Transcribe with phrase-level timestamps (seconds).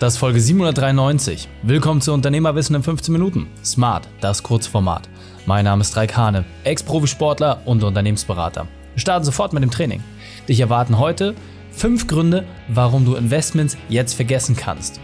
[0.00, 1.46] Das ist Folge 793.
[1.62, 3.48] Willkommen zu Unternehmerwissen in 15 Minuten.
[3.62, 5.10] Smart, das Kurzformat.
[5.44, 8.66] Mein Name ist Raik Hane, Ex-Profisportler und Unternehmensberater.
[8.94, 10.02] Wir starten sofort mit dem Training.
[10.48, 11.34] Dich erwarten heute
[11.70, 15.00] fünf Gründe, warum du Investments jetzt vergessen kannst.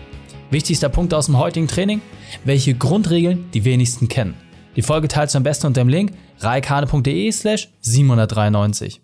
[0.51, 2.01] Wichtigster Punkt aus dem heutigen Training,
[2.45, 4.33] welche Grundregeln die wenigsten kennen.
[4.77, 9.03] Die Folge teilst du am besten unter dem Link reikane.de slash 793.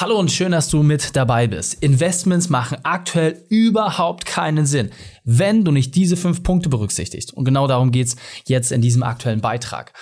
[0.00, 1.74] Hallo und schön, dass du mit dabei bist.
[1.82, 4.88] Investments machen aktuell überhaupt keinen Sinn,
[5.24, 7.34] wenn du nicht diese fünf Punkte berücksichtigst.
[7.34, 9.92] Und genau darum geht's jetzt in diesem aktuellen Beitrag.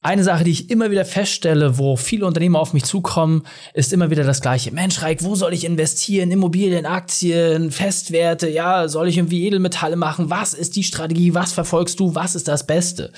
[0.00, 3.42] Eine Sache, die ich immer wieder feststelle, wo viele Unternehmer auf mich zukommen,
[3.74, 4.72] ist immer wieder das gleiche.
[4.72, 6.30] Mensch, Reik, wo soll ich investieren?
[6.30, 10.30] Immobilien, Aktien, Festwerte, ja, soll ich irgendwie Edelmetalle machen?
[10.30, 11.34] Was ist die Strategie?
[11.34, 12.14] Was verfolgst du?
[12.14, 13.12] Was ist das Beste?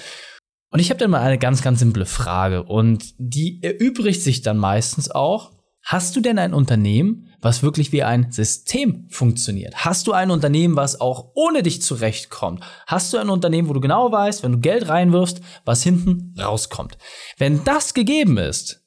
[0.73, 4.59] Und ich habe dann mal eine ganz, ganz simple Frage und die erübrigt sich dann
[4.59, 5.54] meistens auch,
[5.85, 9.85] Hast du denn ein Unternehmen, was wirklich wie ein System funktioniert?
[9.85, 12.65] Hast du ein Unternehmen, was auch ohne dich zurechtkommt?
[12.87, 16.97] Hast du ein Unternehmen, wo du genau weißt, wenn du Geld reinwirfst, was hinten rauskommt?
[17.37, 18.83] Wenn das gegeben ist,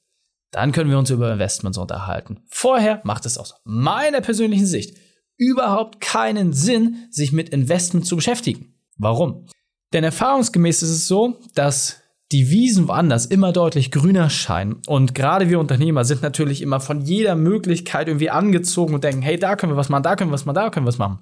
[0.50, 2.42] dann können wir uns über Investments unterhalten.
[2.48, 4.96] Vorher macht es aus meiner persönlichen Sicht
[5.36, 8.74] überhaupt keinen Sinn, sich mit Investment zu beschäftigen.
[8.96, 9.46] Warum?
[9.92, 14.82] Denn erfahrungsgemäß ist es so, dass die Wiesen woanders immer deutlich grüner scheinen.
[14.86, 19.38] Und gerade wir Unternehmer sind natürlich immer von jeder Möglichkeit irgendwie angezogen und denken, hey,
[19.38, 21.20] da können wir was machen, da können wir was machen, da können wir was machen.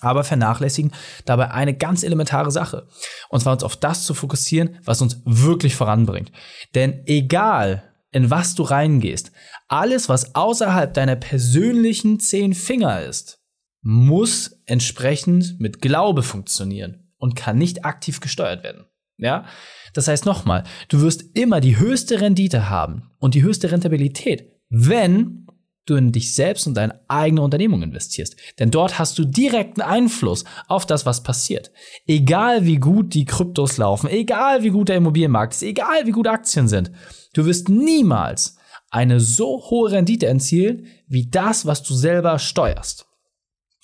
[0.00, 0.92] Aber vernachlässigen
[1.24, 2.86] dabei eine ganz elementare Sache.
[3.28, 6.32] Und zwar uns auf das zu fokussieren, was uns wirklich voranbringt.
[6.74, 9.32] Denn egal, in was du reingehst,
[9.68, 13.40] alles, was außerhalb deiner persönlichen zehn Finger ist,
[13.82, 18.86] muss entsprechend mit Glaube funktionieren und kann nicht aktiv gesteuert werden.
[19.18, 19.46] Ja?
[19.94, 25.46] Das heißt nochmal, du wirst immer die höchste Rendite haben und die höchste Rentabilität, wenn
[25.86, 28.36] du in dich selbst und deine eigene Unternehmung investierst.
[28.58, 31.70] Denn dort hast du direkten Einfluss auf das, was passiert.
[32.06, 36.26] Egal wie gut die Kryptos laufen, egal wie gut der Immobilienmarkt ist, egal wie gut
[36.26, 36.90] Aktien sind,
[37.34, 38.56] du wirst niemals
[38.90, 43.06] eine so hohe Rendite erzielen, wie das, was du selber steuerst.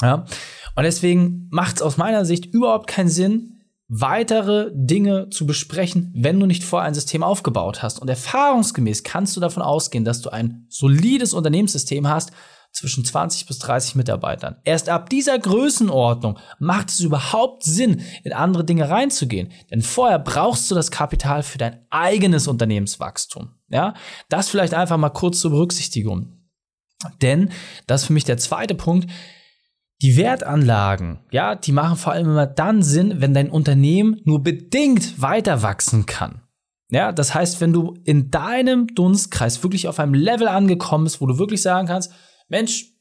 [0.01, 0.27] Ja?
[0.75, 3.52] Und deswegen macht es aus meiner Sicht überhaupt keinen Sinn,
[3.95, 7.99] weitere Dinge zu besprechen, wenn du nicht vorher ein System aufgebaut hast.
[7.99, 12.33] Und erfahrungsgemäß kannst du davon ausgehen, dass du ein solides Unternehmenssystem hast
[12.73, 14.57] zwischen 20 bis 30 Mitarbeitern.
[14.65, 19.53] Erst ab dieser Größenordnung macht es überhaupt Sinn, in andere Dinge reinzugehen.
[19.71, 23.51] Denn vorher brauchst du das Kapital für dein eigenes Unternehmenswachstum.
[23.69, 23.93] Ja,
[24.31, 26.39] das vielleicht einfach mal kurz zur Berücksichtigung.
[27.21, 27.51] Denn
[27.87, 29.11] das ist für mich der zweite Punkt
[30.03, 35.23] die Wertanlagen, ja, die machen vor allem immer dann Sinn, wenn dein Unternehmen nur bedingt
[35.23, 36.43] weiter wachsen kann.
[36.91, 41.27] Ja, das heißt, wenn du in deinem Dunstkreis wirklich auf einem Level angekommen bist, wo
[41.27, 42.13] du wirklich sagen kannst,
[42.49, 42.93] Mensch,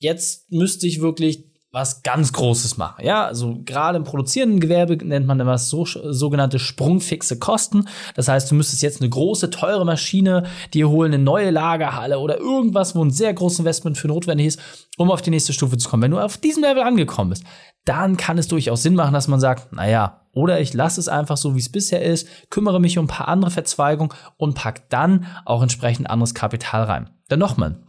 [0.00, 3.04] jetzt müsste ich wirklich was ganz Großes machen.
[3.04, 7.84] Ja, also gerade im produzierenden Gewerbe nennt man das so, sogenannte sprungfixe Kosten.
[8.14, 12.38] Das heißt, du müsstest jetzt eine große, teure Maschine dir holen, eine neue Lagerhalle oder
[12.38, 14.60] irgendwas, wo ein sehr großes Investment für notwendig ist,
[14.96, 16.02] um auf die nächste Stufe zu kommen.
[16.02, 17.44] Wenn du auf diesem Level angekommen bist,
[17.84, 21.36] dann kann es durchaus Sinn machen, dass man sagt, naja, oder ich lasse es einfach
[21.36, 25.26] so, wie es bisher ist, kümmere mich um ein paar andere Verzweigungen und pack dann
[25.44, 27.10] auch entsprechend anderes Kapital rein.
[27.28, 27.80] Dann nochmal,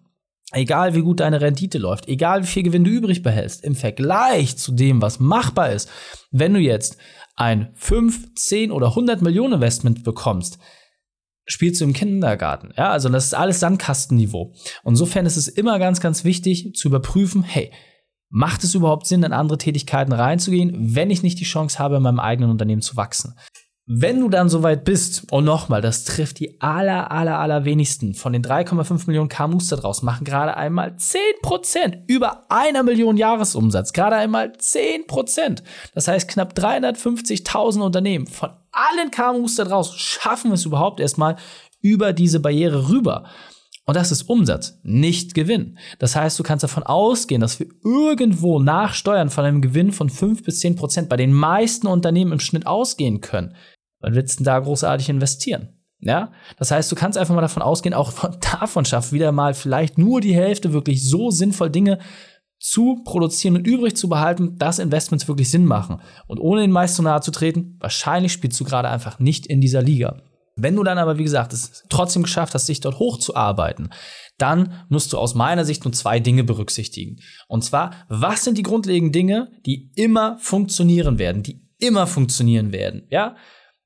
[0.52, 4.58] egal wie gut deine Rendite läuft, egal wie viel Gewinn du übrig behältst, im Vergleich
[4.58, 5.90] zu dem, was machbar ist,
[6.32, 6.98] wenn du jetzt
[7.36, 10.60] ein 5, 10 oder 100 Millionen Investment bekommst,
[11.46, 12.74] spielst du im Kindergarten.
[12.78, 14.54] Ja, also das ist alles Sandkastenniveau.
[14.84, 17.72] Und insofern ist es immer ganz, ganz wichtig zu überprüfen, hey,
[18.30, 22.04] macht es überhaupt Sinn, in andere Tätigkeiten reinzugehen, wenn ich nicht die Chance habe, in
[22.04, 23.34] meinem eigenen Unternehmen zu wachsen?
[23.92, 28.34] Wenn du dann soweit bist, und nochmal, das trifft die aller, aller, aller wenigsten von
[28.34, 33.92] den 3,5 Millionen KMUs da draußen, machen gerade einmal 10% über einer Million Jahresumsatz.
[33.92, 35.64] Gerade einmal 10%.
[35.96, 41.38] Das heißt, knapp 350.000 Unternehmen von allen KMUs da draußen schaffen es überhaupt erstmal
[41.82, 43.26] über diese Barriere rüber.
[43.86, 45.80] Und das ist Umsatz, nicht Gewinn.
[45.98, 50.12] Das heißt, du kannst davon ausgehen, dass wir irgendwo nach Steuern von einem Gewinn von
[50.12, 53.56] 5 bis 10 Prozent bei den meisten Unternehmen im Schnitt ausgehen können.
[54.00, 55.70] Wann willst du denn da großartig investieren?
[56.02, 59.54] Ja, das heißt, du kannst einfach mal davon ausgehen, auch von davon schafft wieder mal
[59.54, 62.00] vielleicht nur die Hälfte wirklich so sinnvoll Dinge
[62.60, 66.02] zu produzieren und übrig zu behalten, dass Investments wirklich Sinn machen.
[66.28, 69.82] Und ohne den meisten nahe zu treten, wahrscheinlich spielst du gerade einfach nicht in dieser
[69.82, 70.22] Liga.
[70.56, 73.90] Wenn du dann aber, wie gesagt, es trotzdem geschafft hast, dich dort hochzuarbeiten,
[74.38, 77.20] dann musst du aus meiner Sicht nur zwei Dinge berücksichtigen.
[77.48, 83.04] Und zwar, was sind die grundlegenden Dinge, die immer funktionieren werden, die immer funktionieren werden,
[83.10, 83.36] ja?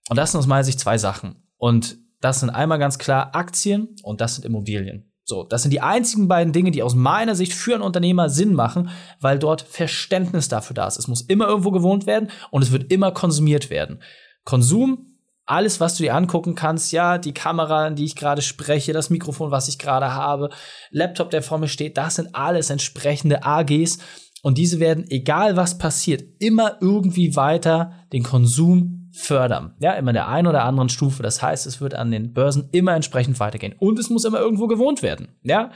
[0.09, 1.47] Und das sind aus meiner Sicht zwei Sachen.
[1.57, 5.11] Und das sind einmal ganz klar Aktien und das sind Immobilien.
[5.25, 8.53] So, das sind die einzigen beiden Dinge, die aus meiner Sicht für einen Unternehmer Sinn
[8.53, 8.89] machen,
[9.21, 10.99] weil dort Verständnis dafür da ist.
[10.99, 14.01] Es muss immer irgendwo gewohnt werden und es wird immer konsumiert werden.
[14.43, 15.13] Konsum,
[15.45, 19.09] alles, was du dir angucken kannst, ja, die Kamera, in die ich gerade spreche, das
[19.09, 20.49] Mikrofon, was ich gerade habe,
[20.89, 23.99] Laptop, der vor mir steht, das sind alles entsprechende AGs
[24.43, 29.73] und diese werden, egal was passiert, immer irgendwie weiter den Konsum fördern.
[29.79, 31.23] Ja, immer in der einen oder anderen Stufe.
[31.23, 33.73] Das heißt, es wird an den Börsen immer entsprechend weitergehen.
[33.79, 35.29] Und es muss immer irgendwo gewohnt werden.
[35.43, 35.71] Ja,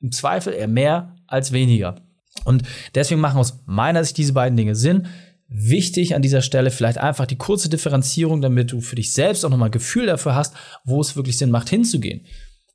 [0.00, 1.96] im Zweifel eher mehr als weniger.
[2.44, 2.62] Und
[2.94, 5.08] deswegen machen aus meiner Sicht diese beiden Dinge Sinn.
[5.48, 9.50] Wichtig an dieser Stelle vielleicht einfach die kurze Differenzierung, damit du für dich selbst auch
[9.50, 10.54] nochmal Gefühl dafür hast,
[10.84, 12.24] wo es wirklich Sinn macht, hinzugehen.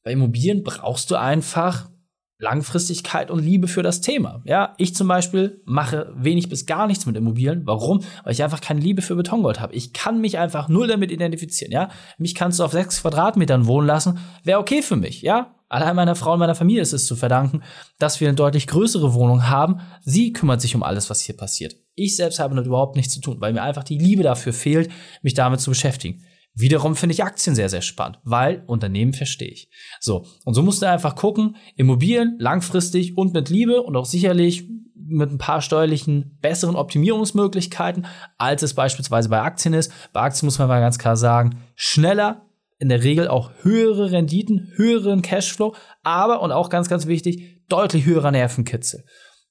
[0.04, 1.90] Bei Immobilien brauchst du einfach
[2.40, 4.42] Langfristigkeit und Liebe für das Thema.
[4.46, 7.64] Ja, ich zum Beispiel mache wenig bis gar nichts mit Immobilien.
[7.66, 8.04] Warum?
[8.24, 9.74] Weil ich einfach keine Liebe für Betongold habe.
[9.74, 11.72] Ich kann mich einfach null damit identifizieren.
[11.72, 11.90] Ja,
[12.20, 15.24] mich kannst du auf sechs Quadratmetern wohnen lassen, wäre okay für mich.
[15.24, 17.64] Ja, allein meiner Frau und meiner Familie ist es zu verdanken,
[17.98, 19.80] dass wir eine deutlich größere Wohnung haben.
[20.02, 21.76] Sie kümmert sich um alles, was hier passiert.
[21.96, 24.92] Ich selbst habe damit überhaupt nichts zu tun, weil mir einfach die Liebe dafür fehlt,
[25.24, 26.24] mich damit zu beschäftigen.
[26.60, 29.70] Wiederum finde ich Aktien sehr, sehr spannend, weil Unternehmen verstehe ich.
[30.00, 34.68] So, und so musst du einfach gucken, Immobilien langfristig und mit Liebe und auch sicherlich
[34.96, 38.08] mit ein paar steuerlichen besseren Optimierungsmöglichkeiten,
[38.40, 39.92] als es beispielsweise bei Aktien ist.
[40.14, 42.48] Bei Aktien muss man mal ganz klar sagen, schneller,
[42.80, 48.06] in der Regel auch höhere Renditen, höheren Cashflow, aber und auch ganz, ganz wichtig, deutlich
[48.06, 49.04] höherer Nervenkitzel.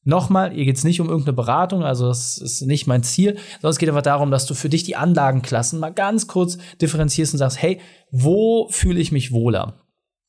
[0.06, 3.70] Nochmal, hier geht es nicht um irgendeine Beratung, also das ist nicht mein Ziel, sondern
[3.70, 7.38] es geht einfach darum, dass du für dich die Anlagenklassen mal ganz kurz differenzierst und
[7.38, 7.80] sagst, hey,
[8.12, 9.82] wo fühle ich mich wohler?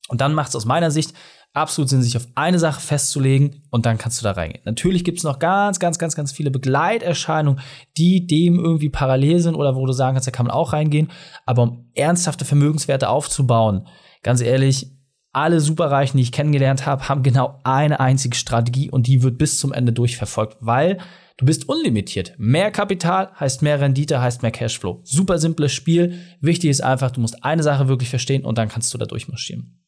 [0.09, 1.13] Und dann macht es aus meiner Sicht
[1.53, 4.63] absolut Sinn, sich auf eine Sache festzulegen und dann kannst du da reingehen.
[4.65, 7.62] Natürlich gibt es noch ganz, ganz, ganz, ganz viele Begleiterscheinungen,
[7.97, 11.12] die dem irgendwie parallel sind oder wo du sagen kannst, da kann man auch reingehen.
[11.45, 13.88] Aber um ernsthafte Vermögenswerte aufzubauen,
[14.24, 14.97] ganz ehrlich,
[15.38, 19.60] alle Superreichen, die ich kennengelernt habe, haben genau eine einzige Strategie und die wird bis
[19.60, 20.98] zum Ende durchverfolgt, weil
[21.38, 22.34] du bist unlimitiert.
[22.39, 25.01] Mehr Kapital heißt mehr Rendite, heißt mehr Cashflow.
[25.04, 26.19] Super simples Spiel.
[26.42, 29.80] Wichtig ist einfach, du musst eine Sache wirklich verstehen und dann kannst du da durchmarschieren.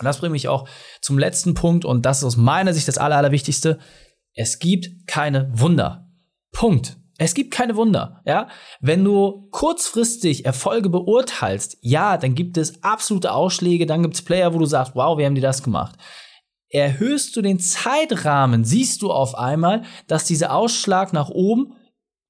[0.00, 0.68] Und das bringt mich auch
[1.00, 3.78] zum letzten Punkt und das ist aus meiner Sicht das Aller, Allerwichtigste.
[4.34, 6.10] Es gibt keine Wunder.
[6.50, 6.96] Punkt.
[7.22, 8.48] Es gibt keine Wunder, ja.
[8.80, 14.54] Wenn du kurzfristig Erfolge beurteilst, ja, dann gibt es absolute Ausschläge, dann gibt es Player,
[14.54, 15.96] wo du sagst, wow, wie haben die das gemacht?
[16.70, 21.74] Erhöhst du den Zeitrahmen, siehst du auf einmal, dass dieser Ausschlag nach oben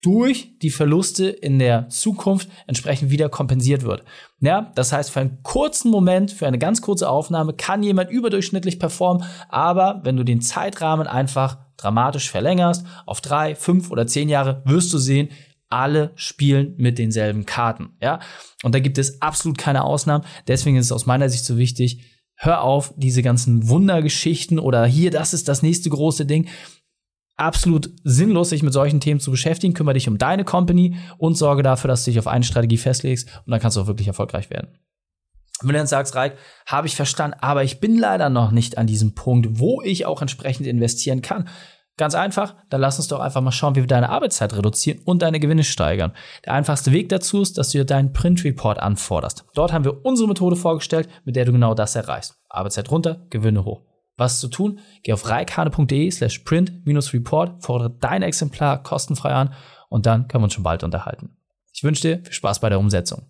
[0.02, 4.02] durch die Verluste in der Zukunft entsprechend wieder kompensiert wird.
[4.40, 8.80] Ja, das heißt, für einen kurzen Moment, für eine ganz kurze Aufnahme kann jemand überdurchschnittlich
[8.80, 14.62] performen, aber wenn du den Zeitrahmen einfach dramatisch verlängerst, auf drei, fünf oder zehn Jahre,
[14.64, 15.30] wirst du sehen,
[15.68, 18.20] alle spielen mit denselben Karten, ja.
[18.62, 20.24] Und da gibt es absolut keine Ausnahmen.
[20.48, 22.04] Deswegen ist es aus meiner Sicht so wichtig,
[22.34, 26.48] hör auf, diese ganzen Wundergeschichten oder hier, das ist das nächste große Ding.
[27.36, 29.72] Absolut sinnlos, sich mit solchen Themen zu beschäftigen.
[29.72, 33.28] Kümmere dich um deine Company und sorge dafür, dass du dich auf eine Strategie festlegst
[33.46, 34.76] und dann kannst du auch wirklich erfolgreich werden.
[35.62, 36.36] Wenn du dann sagst, Reik,
[36.66, 40.22] habe ich verstanden, aber ich bin leider noch nicht an diesem Punkt, wo ich auch
[40.22, 41.48] entsprechend investieren kann.
[41.96, 45.20] Ganz einfach, dann lass uns doch einfach mal schauen, wie wir deine Arbeitszeit reduzieren und
[45.20, 46.12] deine Gewinne steigern.
[46.46, 49.44] Der einfachste Weg dazu ist, dass du dir deinen Print Report anforderst.
[49.54, 52.36] Dort haben wir unsere Methode vorgestellt, mit der du genau das erreichst.
[52.48, 53.82] Arbeitszeit runter, Gewinne hoch.
[54.16, 54.80] Was zu tun?
[55.02, 59.52] Geh auf reikane.de slash print-report, fordere dein Exemplar kostenfrei an
[59.90, 61.36] und dann können wir uns schon bald unterhalten.
[61.72, 63.26] Ich wünsche dir viel Spaß bei der Umsetzung.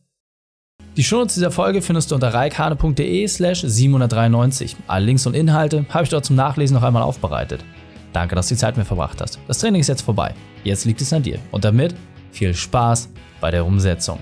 [0.96, 4.76] Die Shownotes dieser Folge findest du unter reikane.de slash 793.
[4.88, 7.64] Alle Links und Inhalte habe ich dort zum Nachlesen noch einmal aufbereitet.
[8.12, 9.38] Danke, dass du die Zeit mit mir verbracht hast.
[9.46, 10.34] Das Training ist jetzt vorbei.
[10.64, 11.38] Jetzt liegt es an dir.
[11.52, 11.94] Und damit
[12.32, 13.08] viel Spaß
[13.40, 14.18] bei der Umsetzung.